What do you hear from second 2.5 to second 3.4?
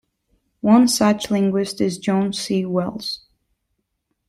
Wells.